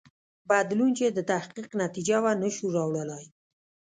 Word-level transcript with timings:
بدلون 0.49 0.91
چې 0.97 1.05
د 1.09 1.19
تحقیق 1.31 1.69
نتیجه 1.83 2.17
وه 2.23 2.31
نه 2.41 2.49
شو 2.55 2.67
راوړلای. 2.77 3.25